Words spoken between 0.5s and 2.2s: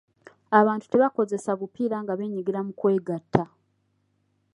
Abantu tebakozesa bupiira nga